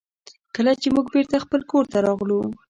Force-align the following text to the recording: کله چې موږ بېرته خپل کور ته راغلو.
کله 0.55 0.71
چې 0.81 0.87
موږ 0.95 1.05
بېرته 1.13 1.35
خپل 1.45 1.61
کور 1.71 1.85
ته 1.91 1.97
راغلو. 2.05 2.41